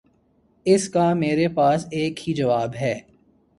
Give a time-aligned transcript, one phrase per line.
[0.65, 2.99] اس کا میرے پاس ایک ہی جواب ہے۔